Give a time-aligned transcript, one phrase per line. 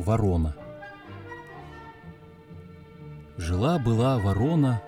[0.00, 0.56] Ворона
[3.36, 4.82] Жила-была ворона,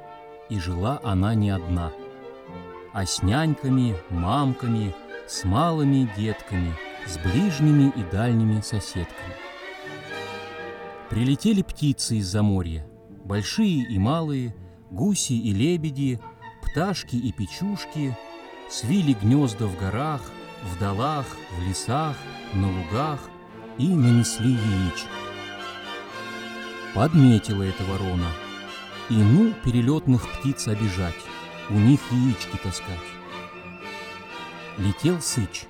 [0.49, 1.93] и жила она не одна,
[2.95, 4.95] А с няньками, мамками,
[5.27, 6.73] с малыми детками,
[7.07, 9.35] С ближними и дальними соседками.
[11.11, 12.86] Прилетели птицы из-за моря,
[13.25, 14.55] Большие и малые,
[14.91, 16.21] гуси и лебеди,
[16.63, 18.17] Пташки и печушки,
[18.71, 20.22] Свили гнезда в горах,
[20.63, 21.27] в долах,
[21.58, 22.17] в лесах,
[22.55, 23.21] на лугах
[23.82, 25.09] И нанесли яичек.
[26.95, 28.29] Подметила это ворона.
[29.11, 31.18] И ну перелетных птиц обижать,
[31.68, 33.08] у них яички таскать.
[34.78, 35.64] Летел сыч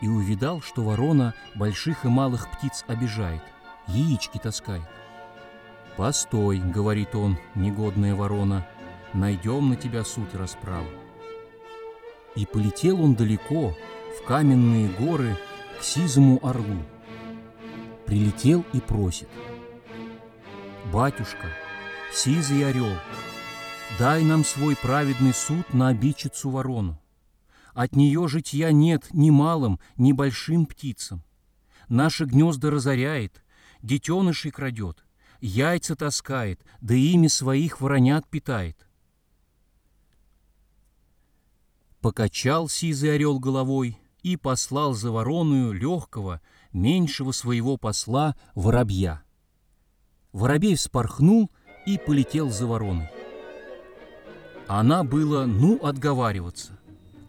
[0.00, 3.44] и увидал, что ворона больших и малых птиц обижает,
[3.86, 4.90] яички таскает.
[5.96, 8.66] «Постой»,— говорит он, негодная ворона,—
[9.14, 10.88] «найдем на тебя суд и расправу».
[12.34, 13.76] И полетел он далеко,
[14.18, 15.38] в каменные горы,
[15.78, 16.82] к сизому орлу.
[18.08, 19.28] Прилетел и просит—
[20.92, 21.48] «Батюшка,
[22.14, 22.90] сизый орел,
[23.98, 26.98] дай нам свой праведный суд на обидчицу ворону.
[27.74, 31.22] От нее житья нет ни малым, ни большим птицам.
[31.90, 33.44] Наши гнезда разоряет,
[33.82, 35.04] детенышей крадет,
[35.42, 38.88] яйца таскает, да ими своих воронят питает.
[42.00, 46.40] Покачал сизый орел головой и послал за вороную легкого,
[46.72, 49.22] меньшего своего посла воробья.
[50.32, 51.50] Воробей вспорхнул
[51.86, 53.08] и полетел за вороной.
[54.66, 56.78] Она было, ну, отговариваться,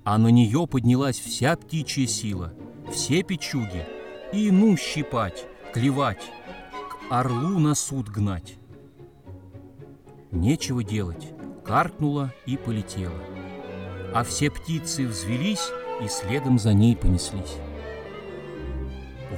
[0.04, 2.54] а на нее поднялась вся птичья сила,
[2.92, 3.86] все печуги,
[4.34, 6.22] и, ну, щипать, клевать,
[6.90, 8.56] к орлу на суд гнать.
[10.32, 11.34] Нечего делать,
[11.66, 13.20] каркнула и полетела.
[14.14, 15.72] А все птицы взвелись
[16.02, 17.58] и следом за ней понеслись.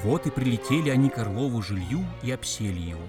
[0.03, 3.01] Вот и прилетели они к Орлову жилью и обсели его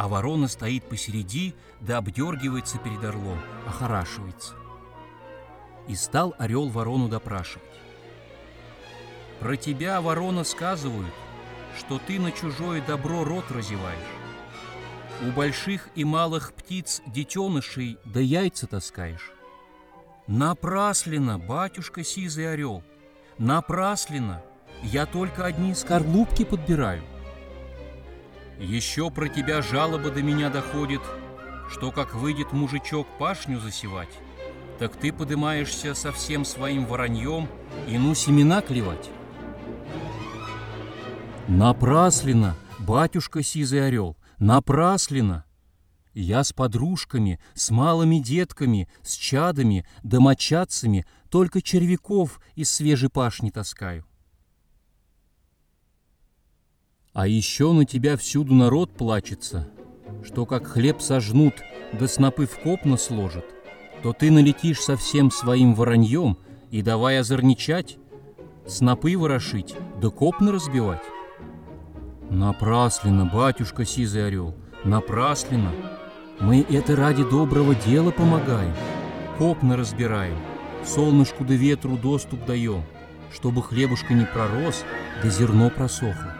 [0.00, 4.54] а ворона стоит посереди, да обдергивается перед орлом, охорашивается.
[5.88, 7.68] И стал орел ворону допрашивать.
[9.40, 11.12] Про тебя, ворона, сказывают,
[11.76, 13.98] что ты на чужое добро рот разеваешь.
[15.20, 19.32] У больших и малых птиц детенышей да яйца таскаешь.
[20.30, 22.84] Напрасленно, батюшка сизый орел,
[23.36, 24.40] напрасленно,
[24.80, 27.02] я только одни скорлупки подбираю.
[28.60, 31.00] Еще про тебя жалоба до меня доходит,
[31.68, 34.20] что как выйдет мужичок пашню засевать,
[34.78, 37.48] так ты подымаешься со всем своим вороньем
[37.88, 39.10] и ну семена клевать.
[41.48, 45.44] Напрасленно, батюшка сизый орел, напрасленно.
[46.12, 54.04] Я с подружками, с малыми детками, с чадами, домочадцами только червяков из свежей пашни таскаю.
[57.12, 59.68] А еще на тебя всюду народ плачется,
[60.24, 61.54] что как хлеб сожнут,
[61.92, 63.44] да снопы в копна сложат,
[64.02, 66.38] то ты налетишь со всем своим вороньем
[66.70, 67.98] и давай озорничать,
[68.66, 71.02] снопы ворошить, да копны разбивать.
[72.30, 74.54] Напрасленно, батюшка сизый орел,
[74.84, 75.72] напрасленно.
[76.40, 78.72] Мы это ради доброго дела помогаем,
[79.36, 80.38] копны разбираем,
[80.86, 82.82] солнышку да ветру доступ даем,
[83.30, 84.84] чтобы хлебушка не пророс,
[85.22, 86.34] да зерно просохло.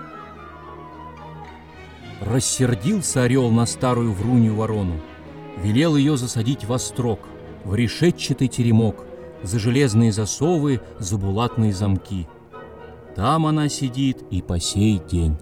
[2.22, 5.00] Рассердился орел на старую врунью ворону,
[5.62, 7.20] Велел ее засадить во строк,
[7.64, 9.04] В решетчатый теремок,
[9.42, 12.26] За железные засовы, за булатные замки.
[13.14, 15.36] Там она сидит и по сей день.